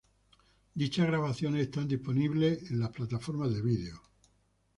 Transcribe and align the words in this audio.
Dichas 0.73 1.05
grabaciones 1.05 1.61
están 1.61 1.87
disponibles 1.87 2.71
en 2.71 2.79
la 2.79 2.91
plataforma 2.91 3.45
YouTube. 3.47 4.01